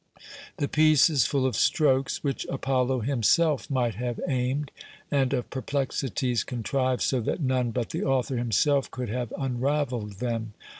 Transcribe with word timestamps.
The 0.57 0.67
piece 0.67 1.11
is 1.11 1.27
full 1.27 1.45
of 1.45 1.55
strokes 1.55 2.23
which 2.23 2.47
Apollo 2.49 3.01
himself 3.01 3.69
might 3.69 3.93
have 3.93 4.19
aimed, 4.27 4.71
and 5.11 5.31
of 5.31 5.51
perplexities 5.51 6.43
contrived 6.43 7.03
so 7.03 7.21
that 7.21 7.39
none 7.39 7.69
but 7.69 7.91
the 7.91 8.03
author 8.03 8.37
himself 8.37 8.89
could 8.89 9.09
have 9.09 9.31
unravelled 9.37 10.13
them. 10.13 10.53